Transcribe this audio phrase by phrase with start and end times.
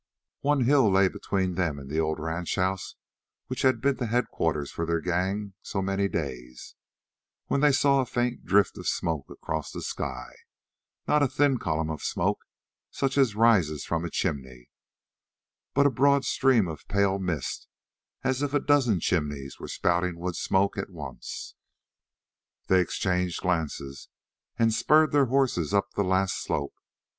[0.39, 2.95] One hill lay between them and the old ranch house
[3.45, 6.73] which had been the headquarters for their gang so many days,
[7.45, 10.31] when they saw a faint drift of smoke across the sky
[11.07, 12.47] not a thin column of smoke
[12.89, 14.69] such as rises from a chimney,
[15.75, 17.67] but a broad stream of pale mist,
[18.23, 21.53] as if a dozen chimneys were spouting wood smoke at once.
[22.69, 24.09] They exchanged glances
[24.57, 26.73] and spurred their horses up the last slope.